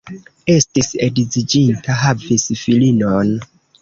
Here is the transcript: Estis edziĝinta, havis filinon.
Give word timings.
Estis 0.53 0.87
edziĝinta, 1.07 1.99
havis 2.05 2.47
filinon. 2.63 3.31